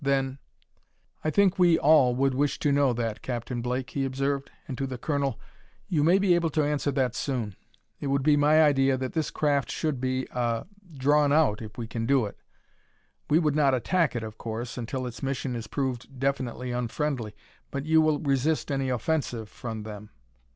Then 0.03 0.39
"I 1.23 1.29
think 1.29 1.59
we 1.59 1.77
all 1.77 2.15
would 2.15 2.33
wish 2.33 2.57
to 2.57 2.71
know 2.71 2.91
that, 2.91 3.21
Captain 3.21 3.61
Blake," 3.61 3.91
he 3.91 4.03
observed. 4.03 4.49
And 4.67 4.75
to 4.79 4.87
the 4.87 4.97
colonel: 4.97 5.39
"You 5.89 6.03
may 6.03 6.17
be 6.17 6.33
able 6.33 6.49
to 6.57 6.63
answer 6.63 6.89
that 6.93 7.13
soon. 7.13 7.55
It 7.99 8.07
would 8.07 8.23
be 8.23 8.35
my 8.35 8.63
idea 8.63 8.97
that 8.97 9.13
this 9.13 9.29
craft 9.29 9.69
should 9.69 10.01
be 10.01 10.25
ah 10.33 10.63
drawn 10.97 11.31
out, 11.31 11.61
if 11.61 11.77
we 11.77 11.85
can 11.85 12.07
do 12.07 12.25
it. 12.25 12.39
We 13.29 13.37
would 13.37 13.55
not 13.55 13.75
attack 13.75 14.15
it, 14.15 14.23
of 14.23 14.39
course, 14.39 14.75
until 14.75 15.05
its 15.05 15.21
mission 15.21 15.55
is 15.55 15.67
proved 15.67 16.17
definitely 16.19 16.71
unfriendly, 16.71 17.35
but 17.69 17.85
you 17.85 18.01
will 18.01 18.17
resist 18.21 18.71
any 18.71 18.89
offensive 18.89 19.49
from 19.49 19.83
them. 19.83 20.09